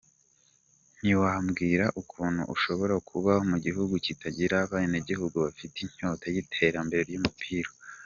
Ntiwambwira 0.99 1.85
ukuntu 2.01 2.41
ushobora 2.55 2.95
kuba 3.09 3.33
mu 3.49 3.57
gihugu 3.65 3.93
kitagira 4.05 4.55
abanegihugu 4.65 5.35
bafite 5.45 5.75
inyota 5.85 6.25
y’iterambere 6.33 7.03
ry’umupira. 7.09 7.69